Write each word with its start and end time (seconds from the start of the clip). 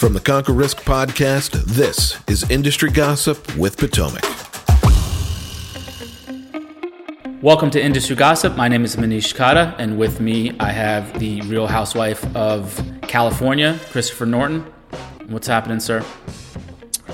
From 0.00 0.14
the 0.14 0.20
Conquer 0.20 0.54
Risk 0.54 0.78
podcast, 0.78 1.50
this 1.64 2.16
is 2.26 2.50
Industry 2.50 2.90
Gossip 2.90 3.54
with 3.54 3.76
Potomac. 3.76 4.24
Welcome 7.42 7.68
to 7.68 7.84
Industry 7.84 8.16
Gossip. 8.16 8.56
My 8.56 8.66
name 8.66 8.82
is 8.82 8.96
Manish 8.96 9.34
Khatta, 9.34 9.74
and 9.76 9.98
with 9.98 10.18
me 10.18 10.56
I 10.58 10.70
have 10.70 11.20
the 11.20 11.42
Real 11.42 11.66
Housewife 11.66 12.24
of 12.34 12.82
California, 13.02 13.78
Christopher 13.90 14.24
Norton. 14.24 14.62
What's 15.26 15.46
happening, 15.46 15.80
sir? 15.80 16.02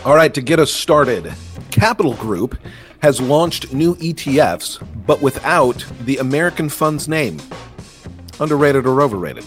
All 0.04 0.14
right, 0.14 0.32
to 0.32 0.40
get 0.40 0.60
us 0.60 0.70
started, 0.70 1.34
Capital 1.72 2.14
Group 2.14 2.56
has 3.02 3.20
launched 3.20 3.72
new 3.72 3.96
ETFs, 3.96 4.78
but 5.04 5.20
without 5.20 5.84
the 6.02 6.18
American 6.18 6.68
Funds 6.68 7.08
name. 7.08 7.42
Underrated 8.38 8.86
or 8.86 9.02
overrated? 9.02 9.44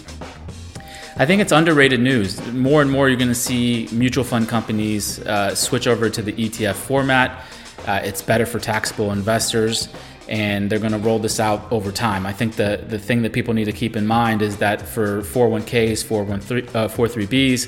I 1.20 1.26
think 1.26 1.42
it's 1.42 1.52
underrated 1.52 2.00
news. 2.00 2.40
More 2.50 2.80
and 2.80 2.90
more, 2.90 3.10
you're 3.10 3.18
going 3.18 3.28
to 3.28 3.34
see 3.34 3.90
mutual 3.92 4.24
fund 4.24 4.48
companies 4.48 5.18
uh, 5.20 5.54
switch 5.54 5.86
over 5.86 6.08
to 6.08 6.22
the 6.22 6.32
ETF 6.32 6.76
format. 6.76 7.44
Uh, 7.86 8.00
it's 8.02 8.22
better 8.22 8.46
for 8.46 8.58
taxable 8.58 9.12
investors, 9.12 9.90
and 10.28 10.70
they're 10.70 10.78
going 10.78 10.92
to 10.92 10.98
roll 10.98 11.18
this 11.18 11.38
out 11.38 11.70
over 11.70 11.92
time. 11.92 12.24
I 12.24 12.32
think 12.32 12.56
the, 12.56 12.82
the 12.88 12.98
thing 12.98 13.20
that 13.20 13.34
people 13.34 13.52
need 13.52 13.66
to 13.66 13.72
keep 13.72 13.96
in 13.96 14.06
mind 14.06 14.40
is 14.40 14.56
that 14.56 14.80
for 14.80 15.20
401ks, 15.20 16.02
413, 16.06 16.74
uh, 16.74 16.88
43Bs, 16.88 17.66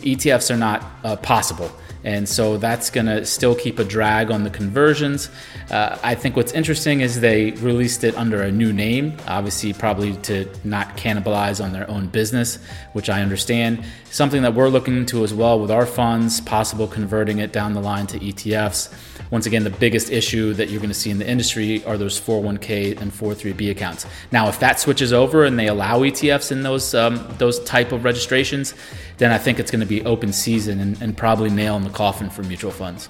ETFs 0.00 0.52
are 0.52 0.58
not 0.58 0.84
uh, 1.04 1.14
possible. 1.14 1.70
And 2.04 2.28
so 2.28 2.56
that's 2.56 2.90
going 2.90 3.06
to 3.06 3.24
still 3.26 3.54
keep 3.54 3.78
a 3.78 3.84
drag 3.84 4.30
on 4.30 4.44
the 4.44 4.50
conversions. 4.50 5.28
Uh, 5.70 5.98
I 6.02 6.14
think 6.14 6.36
what's 6.36 6.52
interesting 6.52 7.00
is 7.00 7.20
they 7.20 7.52
released 7.52 8.04
it 8.04 8.16
under 8.16 8.42
a 8.42 8.50
new 8.50 8.72
name, 8.72 9.16
obviously, 9.26 9.72
probably 9.72 10.14
to 10.16 10.48
not 10.64 10.96
cannibalize 10.96 11.62
on 11.62 11.72
their 11.72 11.88
own 11.90 12.06
business, 12.06 12.58
which 12.92 13.10
I 13.10 13.22
understand. 13.22 13.84
Something 14.10 14.42
that 14.42 14.54
we're 14.54 14.68
looking 14.68 14.96
into 14.96 15.22
as 15.24 15.34
well 15.34 15.60
with 15.60 15.70
our 15.70 15.86
funds, 15.86 16.40
possible 16.40 16.86
converting 16.86 17.38
it 17.38 17.52
down 17.52 17.74
the 17.74 17.80
line 17.80 18.06
to 18.08 18.18
ETFs. 18.18 18.92
Once 19.30 19.46
again, 19.46 19.62
the 19.62 19.70
biggest 19.70 20.10
issue 20.10 20.52
that 20.54 20.70
you're 20.70 20.80
going 20.80 20.90
to 20.90 20.94
see 20.94 21.10
in 21.10 21.18
the 21.18 21.28
industry 21.28 21.84
are 21.84 21.96
those 21.96 22.20
401k 22.20 23.00
and 23.00 23.12
403b 23.12 23.70
accounts. 23.70 24.06
Now, 24.32 24.48
if 24.48 24.58
that 24.58 24.80
switches 24.80 25.12
over 25.12 25.44
and 25.44 25.56
they 25.56 25.68
allow 25.68 26.00
ETFs 26.00 26.50
in 26.50 26.62
those 26.62 26.94
um, 26.94 27.24
those 27.38 27.60
type 27.60 27.92
of 27.92 28.04
registrations, 28.04 28.74
then 29.18 29.30
I 29.30 29.38
think 29.38 29.60
it's 29.60 29.70
going 29.70 29.80
to 29.80 29.86
be 29.86 30.04
open 30.04 30.32
season 30.32 30.80
and, 30.80 31.00
and 31.00 31.16
probably 31.16 31.50
nail 31.50 31.76
in 31.76 31.84
the 31.84 31.89
coffin 31.90 32.30
for 32.30 32.42
mutual 32.42 32.70
funds. 32.70 33.08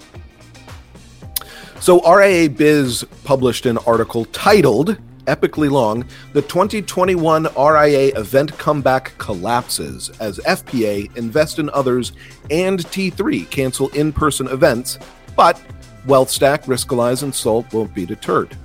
So, 1.81 2.00
RIABiz 2.00 3.05
published 3.25 3.64
an 3.67 3.78
article 3.78 4.27
titled 4.27 4.98
epically 5.27 5.70
long, 5.70 6.05
the 6.33 6.42
2021 6.42 7.45
RIA 7.56 8.19
event 8.19 8.56
comeback 8.58 9.17
collapses 9.19 10.11
as 10.20 10.39
FPA, 10.41 11.14
Invest 11.17 11.58
in 11.58 11.70
Others, 11.70 12.12
and 12.51 12.81
T3 12.81 13.48
cancel 13.48 13.89
in 13.91 14.12
person 14.12 14.48
events, 14.48 14.98
but 15.36 15.61
WealthStack, 16.06 16.64
Riskalyze, 16.64 17.23
and 17.23 17.34
Salt 17.34 17.73
won't 17.73 17.95
be 17.95 18.05
deterred. 18.05 18.56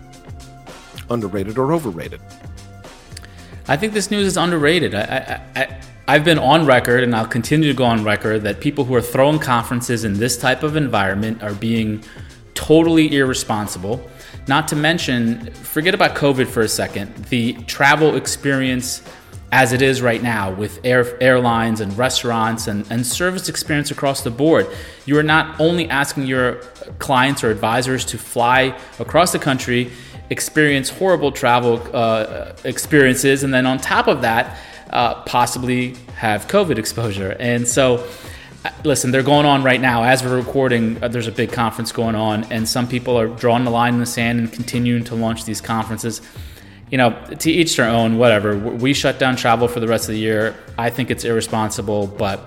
Underrated 1.09 1.57
or 1.57 1.73
overrated? 1.73 2.21
I 3.67 3.77
think 3.77 3.93
this 3.93 4.09
news 4.09 4.25
is 4.25 4.37
underrated. 4.37 4.95
I, 4.95 5.01
I, 5.55 5.61
I, 5.61 5.81
have 6.13 6.23
been 6.23 6.37
on 6.37 6.65
record, 6.65 7.03
and 7.03 7.15
I'll 7.15 7.25
continue 7.27 7.67
to 7.67 7.75
go 7.75 7.83
on 7.83 8.03
record, 8.03 8.43
that 8.43 8.61
people 8.61 8.85
who 8.85 8.93
are 8.93 9.01
throwing 9.01 9.39
conferences 9.39 10.03
in 10.03 10.13
this 10.13 10.37
type 10.37 10.61
of 10.61 10.75
environment 10.75 11.41
are 11.41 11.53
being 11.53 12.03
totally 12.53 13.15
irresponsible. 13.15 14.07
Not 14.47 14.67
to 14.67 14.75
mention, 14.75 15.51
forget 15.51 15.95
about 15.95 16.15
COVID 16.15 16.47
for 16.47 16.61
a 16.61 16.67
second. 16.67 17.13
The 17.25 17.53
travel 17.63 18.15
experience 18.15 19.01
as 19.51 19.73
it 19.73 19.81
is 19.81 20.01
right 20.01 20.21
now 20.21 20.51
with 20.51 20.79
air, 20.83 21.21
airlines 21.21 21.79
and 21.79 21.97
restaurants 21.97 22.67
and, 22.67 22.85
and 22.91 23.05
service 23.05 23.47
experience 23.49 23.89
across 23.89 24.21
the 24.21 24.29
board. 24.29 24.67
You 25.05 25.17
are 25.17 25.23
not 25.23 25.59
only 25.59 25.89
asking 25.89 26.27
your 26.27 26.55
clients 26.99 27.43
or 27.43 27.51
advisors 27.51 28.05
to 28.05 28.17
fly 28.17 28.77
across 28.99 29.31
the 29.31 29.39
country, 29.39 29.91
experience 30.29 30.89
horrible 30.89 31.31
travel 31.31 31.81
uh, 31.93 32.53
experiences, 32.63 33.43
and 33.43 33.53
then 33.53 33.65
on 33.65 33.77
top 33.77 34.07
of 34.07 34.21
that, 34.21 34.57
uh, 34.89 35.21
possibly 35.23 35.95
have 36.15 36.47
COVID 36.47 36.77
exposure. 36.77 37.35
And 37.39 37.67
so, 37.67 38.07
uh, 38.63 38.71
listen, 38.83 39.11
they're 39.11 39.23
going 39.23 39.45
on 39.45 39.63
right 39.63 39.81
now. 39.81 40.03
As 40.03 40.23
we're 40.23 40.37
recording, 40.37 41.01
uh, 41.03 41.07
there's 41.07 41.27
a 41.27 41.31
big 41.31 41.51
conference 41.51 41.91
going 41.91 42.15
on, 42.15 42.43
and 42.51 42.67
some 42.67 42.87
people 42.87 43.19
are 43.19 43.27
drawing 43.27 43.63
the 43.65 43.71
line 43.71 43.93
in 43.95 43.99
the 43.99 44.05
sand 44.05 44.39
and 44.39 44.51
continuing 44.51 45.03
to 45.05 45.15
launch 45.15 45.45
these 45.45 45.61
conferences 45.61 46.21
you 46.91 46.97
know, 46.97 47.11
to 47.39 47.51
each 47.51 47.75
their 47.77 47.89
own, 47.89 48.17
whatever. 48.17 48.57
We 48.57 48.93
shut 48.93 49.19
down 49.19 49.35
travel 49.35 49.67
for 49.67 49.79
the 49.79 49.87
rest 49.87 50.07
of 50.07 50.13
the 50.13 50.19
year. 50.19 50.55
I 50.77 50.89
think 50.89 51.09
it's 51.09 51.23
irresponsible, 51.25 52.07
but, 52.07 52.41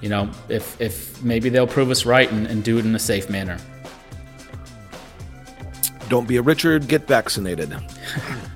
you 0.00 0.08
know, 0.08 0.30
if, 0.48 0.80
if 0.80 1.22
maybe 1.22 1.48
they'll 1.48 1.66
prove 1.66 1.90
us 1.90 2.04
right 2.04 2.30
and, 2.30 2.46
and 2.46 2.62
do 2.62 2.78
it 2.78 2.84
in 2.84 2.94
a 2.94 2.98
safe 2.98 3.30
manner. 3.30 3.58
Don't 6.08 6.28
be 6.28 6.36
a 6.36 6.42
Richard, 6.42 6.88
get 6.88 7.06
vaccinated. 7.06 7.74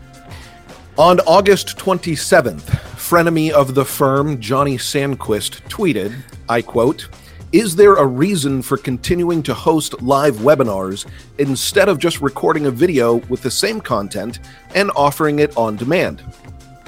On 0.98 1.20
August 1.20 1.76
27th, 1.78 2.93
frenemy 3.04 3.50
of 3.50 3.74
the 3.74 3.84
firm 3.84 4.40
Johnny 4.40 4.78
Sandquist 4.78 5.60
tweeted, 5.68 6.16
I 6.48 6.62
quote, 6.62 7.10
is 7.52 7.76
there 7.76 7.96
a 7.96 8.06
reason 8.06 8.62
for 8.62 8.78
continuing 8.78 9.42
to 9.42 9.52
host 9.52 10.00
live 10.00 10.36
webinars 10.36 11.04
instead 11.36 11.90
of 11.90 11.98
just 11.98 12.22
recording 12.22 12.64
a 12.64 12.70
video 12.70 13.16
with 13.28 13.42
the 13.42 13.50
same 13.50 13.78
content 13.78 14.38
and 14.74 14.90
offering 14.96 15.40
it 15.40 15.54
on 15.54 15.76
demand? 15.76 16.22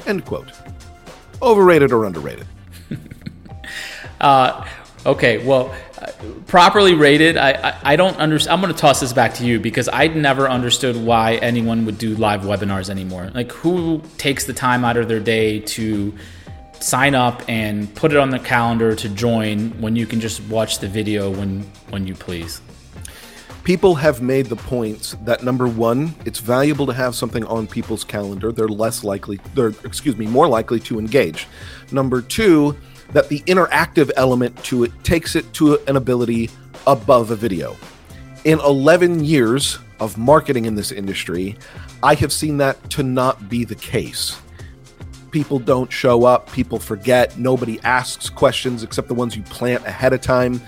End 0.07 0.25
quote. 0.25 0.51
Overrated 1.43 1.93
or 1.93 2.07
underrated? 2.07 2.47
uh, 4.23 4.67
okay, 5.05 5.45
well, 5.47 5.75
properly 6.47 6.95
rated. 6.95 7.37
I, 7.37 7.53
I, 7.53 7.93
I 7.93 7.97
don't 7.97 8.17
understand. 8.17 8.55
I'm 8.55 8.61
going 8.61 8.73
to 8.73 8.79
toss 8.79 9.01
this 9.01 9.13
back 9.13 9.35
to 9.35 9.47
you 9.47 9.59
because 9.61 9.89
I 9.93 10.09
never 10.09 10.49
understood 10.49 10.97
why 10.97 11.37
anyone 11.37 11.87
would 11.87 11.99
do 11.99 12.15
live 12.17 12.43
webinars 12.43 12.91
anymore. 12.91 13.31
Like, 13.35 13.53
who 13.53 14.03
takes 14.19 14.45
the 14.45 14.53
time 14.53 14.85
out 14.85 14.97
of 14.97 15.09
their 15.09 15.21
day 15.21 15.61
to 15.61 16.15
sign 16.81 17.15
up 17.15 17.43
and 17.49 17.93
put 17.95 18.13
it 18.13 18.19
on 18.19 18.31
the 18.31 18.39
calendar 18.39 18.95
to 18.95 19.09
join 19.09 19.71
when 19.81 19.97
you 19.97 20.07
can 20.07 20.21
just 20.21 20.41
watch 20.49 20.79
the 20.79 20.89
video 20.89 21.31
when 21.31 21.61
when 21.89 22.07
you 22.07 22.15
please 22.15 22.61
people 23.65 23.95
have 23.95 24.21
made 24.23 24.47
the 24.47 24.57
points 24.57 25.17
that 25.25 25.43
number 25.43 25.67
one 25.67 26.15
it's 26.25 26.39
valuable 26.39 26.87
to 26.87 26.93
have 26.93 27.15
something 27.15 27.45
on 27.45 27.67
people's 27.67 28.05
calendar 28.05 28.53
they're 28.53 28.69
less 28.69 29.03
likely 29.03 29.41
they're 29.55 29.73
excuse 29.85 30.17
me 30.17 30.27
more 30.27 30.47
likely 30.47 30.79
to 30.79 30.99
engage 30.99 31.49
number 31.91 32.21
two 32.21 32.77
that 33.13 33.29
the 33.29 33.41
interactive 33.41 34.11
element 34.17 34.57
to 34.65 34.85
it 34.85 34.93
takes 35.05 35.37
it 35.37 35.51
to 35.53 35.79
an 35.87 35.97
ability 35.97 36.51
above 36.87 37.31
a 37.31 37.37
video 37.37 37.77
in 38.45 38.59
11 38.61 39.25
years 39.25 39.79
of 40.01 40.19
marketing 40.19 40.65
in 40.65 40.75
this 40.75 40.93
industry 40.93 41.57
i 42.03 42.15
have 42.15 42.33
seen 42.33 42.57
that 42.57 42.91
to 42.91 43.03
not 43.03 43.49
be 43.49 43.65
the 43.65 43.75
case 43.75 44.41
people 45.37 45.59
don't 45.59 45.93
show 45.93 46.25
up, 46.25 46.51
people 46.53 46.79
forget, 46.79 47.37
nobody 47.39 47.79
asks 47.85 48.31
questions 48.31 48.83
except 48.83 49.07
the 49.07 49.13
ones 49.13 49.37
you 49.37 49.43
plant 49.43 49.85
ahead 49.85 50.15
of 50.15 50.23
time. 50.23 50.59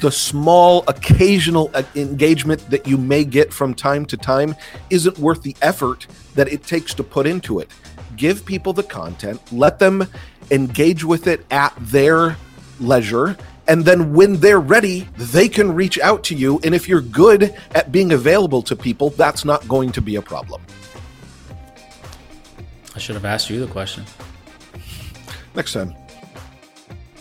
The 0.00 0.10
small 0.10 0.84
occasional 0.88 1.70
engagement 1.94 2.68
that 2.70 2.86
you 2.86 2.96
may 2.96 3.24
get 3.24 3.52
from 3.52 3.74
time 3.74 4.06
to 4.06 4.16
time 4.16 4.56
isn't 4.88 5.18
worth 5.18 5.42
the 5.42 5.54
effort 5.60 6.06
that 6.34 6.50
it 6.50 6.62
takes 6.62 6.94
to 6.94 7.04
put 7.04 7.26
into 7.26 7.60
it. 7.60 7.70
Give 8.16 8.42
people 8.42 8.72
the 8.72 8.84
content, 8.84 9.38
let 9.52 9.78
them 9.78 10.08
engage 10.50 11.04
with 11.04 11.26
it 11.26 11.44
at 11.50 11.74
their 11.80 12.36
leisure, 12.80 13.36
and 13.68 13.84
then 13.84 14.12
when 14.12 14.36
they're 14.36 14.60
ready, 14.60 15.08
they 15.16 15.48
can 15.48 15.72
reach 15.72 15.98
out 15.98 16.22
to 16.24 16.34
you. 16.34 16.60
And 16.62 16.74
if 16.74 16.88
you're 16.88 17.00
good 17.00 17.54
at 17.74 17.90
being 17.90 18.12
available 18.12 18.62
to 18.62 18.76
people, 18.76 19.10
that's 19.10 19.44
not 19.44 19.66
going 19.66 19.92
to 19.92 20.00
be 20.00 20.16
a 20.16 20.22
problem. 20.22 20.62
I 22.94 22.98
should 22.98 23.14
have 23.14 23.24
asked 23.24 23.50
you 23.50 23.60
the 23.60 23.70
question. 23.70 24.04
Next 25.54 25.72
time. 25.72 25.94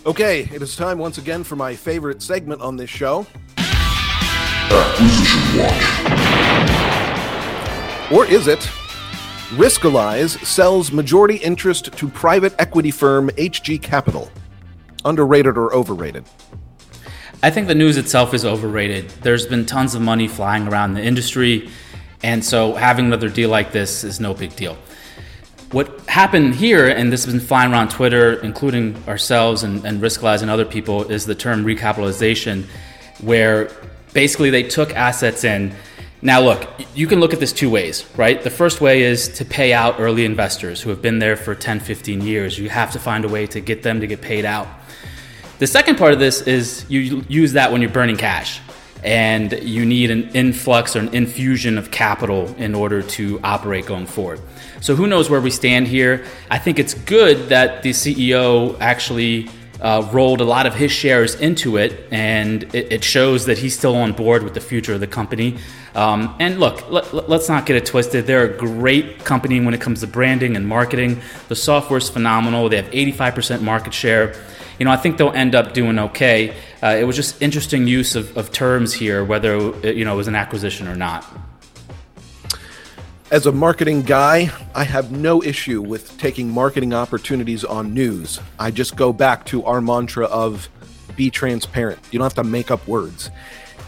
Okay, 0.05 0.47
it 0.53 0.61
is 0.61 0.75
time 0.75 0.99
once 0.99 1.17
again 1.17 1.43
for 1.43 1.55
my 1.55 1.75
favorite 1.75 2.21
segment 2.21 2.61
on 2.61 2.77
this 2.77 2.89
show. 2.89 3.25
Acquisition 3.57 5.59
Watch. 5.59 6.11
Or 8.11 8.25
is 8.25 8.47
it? 8.47 8.69
Riskalyze 9.55 10.43
sells 10.45 10.91
majority 10.91 11.37
interest 11.37 11.93
to 11.93 12.09
private 12.09 12.53
equity 12.59 12.91
firm 12.91 13.29
Hg 13.29 13.81
Capital. 13.81 14.29
Underrated 15.05 15.57
or 15.57 15.73
overrated? 15.73 16.25
I 17.41 17.51
think 17.51 17.69
the 17.69 17.75
news 17.75 17.95
itself 17.95 18.33
is 18.33 18.43
overrated. 18.43 19.09
There's 19.21 19.45
been 19.45 19.65
tons 19.65 19.95
of 19.95 20.01
money 20.01 20.27
flying 20.27 20.67
around 20.67 20.95
the 20.95 21.01
industry, 21.01 21.69
and 22.21 22.43
so 22.43 22.73
having 22.73 23.05
another 23.05 23.29
deal 23.29 23.49
like 23.49 23.71
this 23.71 24.03
is 24.03 24.19
no 24.19 24.33
big 24.33 24.53
deal. 24.57 24.77
What 25.71 26.01
happened 26.01 26.55
here, 26.55 26.89
and 26.89 27.09
this 27.09 27.23
has 27.23 27.33
been 27.33 27.41
flying 27.41 27.71
around 27.71 27.91
Twitter, 27.91 28.33
including 28.41 29.01
ourselves 29.07 29.63
and, 29.63 29.85
and 29.85 30.01
Riskalyze 30.01 30.41
and 30.41 30.51
other 30.51 30.65
people, 30.65 31.09
is 31.09 31.25
the 31.25 31.35
term 31.35 31.63
recapitalization, 31.63 32.65
where 33.21 33.71
basically 34.11 34.49
they 34.49 34.63
took 34.63 34.93
assets 34.95 35.45
in. 35.45 35.73
Now, 36.25 36.41
look, 36.41 36.67
you 36.95 37.05
can 37.05 37.19
look 37.19 37.35
at 37.35 37.39
this 37.39 37.53
two 37.53 37.69
ways, 37.69 38.03
right? 38.17 38.41
The 38.41 38.49
first 38.49 38.81
way 38.81 39.03
is 39.03 39.29
to 39.37 39.45
pay 39.45 39.73
out 39.73 39.99
early 39.99 40.25
investors 40.25 40.81
who 40.81 40.89
have 40.89 40.99
been 40.99 41.19
there 41.19 41.35
for 41.37 41.53
10, 41.53 41.79
15 41.79 42.21
years. 42.21 42.57
You 42.57 42.67
have 42.67 42.91
to 42.93 42.99
find 42.99 43.25
a 43.25 43.27
way 43.27 43.45
to 43.45 43.59
get 43.59 43.83
them 43.83 43.99
to 43.99 44.07
get 44.07 44.21
paid 44.21 44.43
out. 44.43 44.67
The 45.59 45.67
second 45.67 45.99
part 45.99 46.13
of 46.13 46.19
this 46.19 46.41
is 46.41 46.83
you 46.89 47.23
use 47.29 47.53
that 47.53 47.71
when 47.71 47.79
you're 47.79 47.91
burning 47.91 48.17
cash 48.17 48.59
and 49.03 49.51
you 49.61 49.85
need 49.85 50.09
an 50.09 50.29
influx 50.29 50.95
or 50.95 50.99
an 51.01 51.13
infusion 51.13 51.77
of 51.77 51.91
capital 51.91 52.47
in 52.55 52.73
order 52.73 53.03
to 53.03 53.39
operate 53.43 53.85
going 53.85 54.07
forward. 54.07 54.41
So 54.81 54.95
who 54.95 55.05
knows 55.05 55.29
where 55.29 55.41
we 55.41 55.51
stand 55.51 55.87
here? 55.87 56.25
I 56.49 56.57
think 56.57 56.79
it's 56.79 56.95
good 56.95 57.49
that 57.49 57.83
the 57.83 57.91
CEO 57.91 58.75
actually 58.79 59.47
uh, 59.85 60.01
rolled 60.11 60.41
a 60.41 60.43
lot 60.43 60.65
of 60.65 60.73
his 60.73 60.91
shares 60.91 61.35
into 61.35 61.77
it, 61.77 62.07
and 62.09 62.63
it, 62.73 62.91
it, 62.91 63.03
shows 63.03 63.45
that 63.45 63.59
he's 63.59 63.77
still 63.77 63.95
on 63.95 64.13
board 64.13 64.41
with 64.41 64.55
the 64.55 64.59
future 64.59 64.95
of 64.95 64.99
the 64.99 65.05
company. 65.05 65.59
Um, 65.93 66.35
and 66.39 66.59
look, 66.59 66.89
let, 66.89 67.13
us 67.13 67.47
not 67.47 67.67
get 67.67 67.75
it 67.75 67.85
twisted. 67.85 68.25
They're 68.25 68.51
a 68.51 68.57
great 68.57 69.23
company 69.23 69.63
when 69.63 69.75
it 69.75 69.81
comes 69.81 69.99
to 69.99 70.07
branding 70.07 70.55
and 70.55 70.67
marketing. 70.67 71.21
The 71.49 71.55
software's 71.55 72.09
phenomenal. 72.09 72.67
They 72.67 72.77
have 72.77 72.89
85% 72.89 73.61
market 73.61 73.93
share. 73.93 74.33
You 74.79 74.85
know, 74.85 74.91
I 74.91 74.97
think 74.97 75.17
they'll 75.17 75.29
end 75.29 75.53
up 75.53 75.75
doing 75.75 75.99
okay. 75.99 76.55
Uh, 76.81 76.97
it 76.99 77.03
was 77.03 77.15
just 77.15 77.39
interesting 77.39 77.85
use 77.85 78.15
of, 78.15 78.35
of 78.35 78.51
terms 78.51 78.91
here, 78.91 79.23
whether 79.23 79.55
you 79.87 80.03
know 80.03 80.15
it 80.15 80.17
was 80.17 80.27
an 80.27 80.35
acquisition 80.35 80.87
or 80.87 80.95
not. 80.95 81.23
As 83.31 83.47
a 83.47 83.51
marketing 83.51 84.03
guy, 84.03 84.51
I 84.75 84.83
have 84.83 85.11
no 85.11 85.41
issue 85.41 85.81
with 85.81 86.15
taking 86.19 86.47
marketing 86.47 86.93
opportunities 86.93 87.63
on 87.63 87.91
news. 87.91 88.39
I 88.59 88.69
just 88.69 88.95
go 88.95 89.11
back 89.11 89.45
to 89.47 89.65
our 89.65 89.81
mantra 89.81 90.25
of 90.27 90.69
be 91.15 91.31
transparent. 91.31 91.99
You 92.11 92.19
don't 92.19 92.25
have 92.25 92.35
to 92.35 92.43
make 92.43 92.69
up 92.69 92.87
words. 92.87 93.31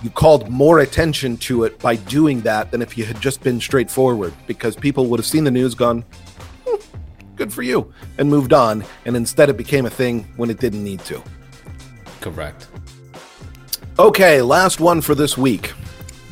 You 0.02 0.10
called 0.10 0.50
more 0.50 0.80
attention 0.80 1.38
to 1.38 1.66
it 1.66 1.78
by 1.78 1.98
doing 1.98 2.42
that 2.42 2.72
than 2.72 2.82
if 2.82 2.98
you 2.98 3.06
had 3.06 3.22
just 3.22 3.44
been 3.44 3.62
straightforward 3.62 4.34
because 4.48 4.76
people 4.76 5.06
would 5.06 5.20
have 5.20 5.28
seen 5.28 5.44
the 5.44 5.52
news, 5.52 5.76
gone, 5.76 6.04
hmm, 6.66 6.82
good 7.36 7.54
for 7.54 7.62
you, 7.62 7.94
and 8.18 8.28
moved 8.28 8.54
on. 8.54 8.84
And 9.06 9.16
instead, 9.16 9.50
it 9.50 9.58
became 9.58 9.86
a 9.86 9.90
thing 9.92 10.24
when 10.38 10.50
it 10.50 10.60
didn't 10.60 10.84
need 10.84 11.02
to. 11.02 11.22
Correct. 12.22 12.68
Okay, 14.00 14.42
last 14.42 14.80
one 14.80 15.00
for 15.00 15.14
this 15.14 15.38
week. 15.38 15.74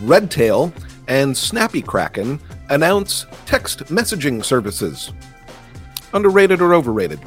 Redtail 0.02 0.74
and 1.08 1.38
Snappy 1.38 1.84
Kraken 1.84 2.40
announce 2.70 3.26
text 3.46 3.86
messaging 3.86 4.44
services. 4.44 5.14
Underrated 6.14 6.62
or 6.62 6.74
overrated? 6.74 7.20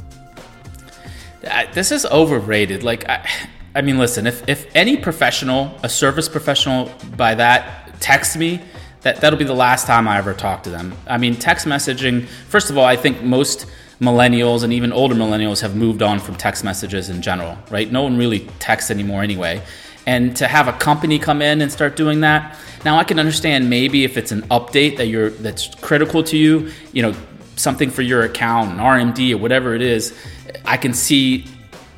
Uh, 1.47 1.65
this 1.73 1.93
is 1.93 2.05
overrated. 2.07 2.83
Like, 2.83 3.09
I, 3.09 3.29
I 3.75 3.83
mean, 3.83 3.99
listen, 3.99 4.27
if, 4.27 4.49
if 4.49 4.75
any 4.75 4.97
professional, 4.97 5.79
a 5.83 5.89
service 5.89 6.29
professional 6.29 6.93
by 7.17 7.35
that, 7.35 8.01
texts 8.01 8.37
me, 8.37 8.61
that, 9.03 9.21
that'll 9.21 9.39
be 9.39 9.45
the 9.45 9.55
last 9.55 9.87
time 9.87 10.09
I 10.09 10.19
ever 10.19 10.35
talk 10.35 10.63
to 10.65 10.71
them. 10.71 10.95
I 11.07 11.19
mean, 11.19 11.35
text 11.37 11.67
messaging, 11.67 12.27
first 12.27 12.71
of 12.71 12.79
all, 12.79 12.85
I 12.85 12.97
think 12.97 13.23
most 13.23 13.67
millennials 14.01 14.63
and 14.63 14.73
even 14.73 14.93
older 14.93 15.15
millennials 15.15 15.61
have 15.61 15.77
moved 15.77 16.03
on 16.03 16.21
from 16.21 16.37
text 16.37 16.65
messages 16.65 17.09
in 17.09 17.21
general, 17.21 17.59
right? 17.71 17.91
No 17.91 18.03
one 18.03 18.17
really 18.17 18.41
texts 18.59 18.91
anymore 18.91 19.23
anyway 19.23 19.63
and 20.09 20.35
to 20.35 20.49
have 20.49 20.69
a 20.69 20.73
company 20.73 21.19
come 21.19 21.43
in 21.43 21.61
and 21.61 21.71
start 21.71 21.95
doing 21.95 22.21
that. 22.21 22.57
Now 22.85 22.97
i 22.97 23.05
can 23.05 23.19
understand 23.19 23.69
maybe 23.69 24.05
if 24.05 24.17
it's 24.17 24.33
an 24.33 24.43
update 24.57 24.97
that 24.97 25.07
you're 25.07 25.31
that's 25.31 25.75
critical 25.89 26.23
to 26.31 26.37
you 26.37 26.71
you 26.95 27.03
know 27.03 27.13
something 27.57 27.91
for 27.91 28.03
your 28.03 28.23
account 28.23 28.71
an 28.71 28.79
rmd 28.79 29.21
or 29.35 29.39
whatever 29.39 29.75
it 29.75 29.83
is 29.83 30.17
i 30.65 30.77
can 30.77 30.95
see 30.95 31.45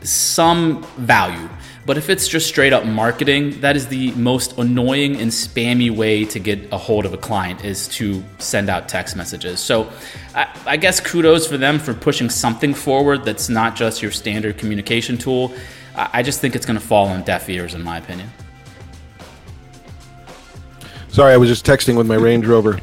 some 0.02 0.82
value. 0.96 1.48
But 1.86 1.98
if 1.98 2.08
it's 2.08 2.28
just 2.28 2.46
straight 2.46 2.72
up 2.72 2.84
marketing 2.84 3.60
that 3.60 3.74
is 3.76 3.88
the 3.88 4.12
most 4.12 4.56
annoying 4.58 5.16
and 5.16 5.30
spammy 5.30 5.90
way 5.90 6.24
to 6.26 6.38
get 6.38 6.72
a 6.72 6.78
hold 6.78 7.04
of 7.04 7.12
a 7.12 7.18
client 7.18 7.64
is 7.64 7.88
to 7.98 8.22
send 8.38 8.68
out 8.68 8.88
text 8.88 9.16
messages. 9.16 9.60
So 9.60 9.90
I, 10.34 10.48
I 10.66 10.76
guess 10.76 11.00
kudos 11.00 11.46
for 11.46 11.58
them 11.58 11.78
for 11.78 11.94
pushing 11.94 12.30
something 12.30 12.74
forward 12.74 13.24
that's 13.24 13.48
not 13.48 13.76
just 13.76 14.02
your 14.02 14.12
standard 14.12 14.58
communication 14.58 15.18
tool 15.18 15.52
I 16.12 16.22
just 16.22 16.40
think 16.40 16.56
it's 16.56 16.66
going 16.66 16.78
to 16.78 16.84
fall 16.84 17.08
on 17.08 17.22
deaf 17.22 17.48
ears, 17.48 17.74
in 17.74 17.82
my 17.82 17.98
opinion. 17.98 18.30
Sorry, 21.08 21.32
I 21.34 21.36
was 21.36 21.48
just 21.48 21.66
texting 21.66 21.96
with 21.96 22.06
my 22.06 22.14
Range 22.14 22.46
Rover. 22.46 22.80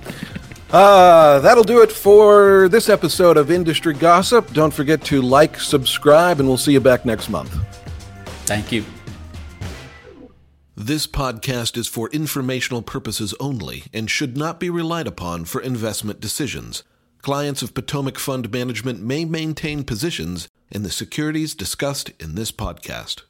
Uh, 0.69 1.39
that'll 1.39 1.63
do 1.63 1.81
it 1.81 1.91
for 1.91 2.67
this 2.67 2.89
episode 2.89 3.37
of 3.37 3.49
Industry 3.49 3.93
Gossip. 3.93 4.51
Don't 4.51 4.73
forget 4.73 5.01
to 5.05 5.21
like, 5.21 5.59
subscribe, 5.59 6.39
and 6.39 6.47
we'll 6.47 6.57
see 6.57 6.73
you 6.73 6.81
back 6.81 7.05
next 7.05 7.29
month. 7.29 7.57
Thank 8.45 8.71
you. 8.71 8.83
This 10.75 11.07
podcast 11.07 11.77
is 11.77 11.87
for 11.87 12.09
informational 12.09 12.81
purposes 12.81 13.33
only 13.39 13.85
and 13.93 14.11
should 14.11 14.37
not 14.37 14.59
be 14.59 14.69
relied 14.69 15.07
upon 15.07 15.45
for 15.45 15.61
investment 15.61 16.19
decisions. 16.19 16.83
Clients 17.21 17.61
of 17.61 17.73
Potomac 17.73 18.19
Fund 18.19 18.51
Management 18.51 19.01
may 19.01 19.25
maintain 19.25 19.83
positions 19.83 20.46
in 20.69 20.83
the 20.83 20.91
securities 20.91 21.55
discussed 21.55 22.11
in 22.19 22.35
this 22.35 22.51
podcast. 22.51 23.21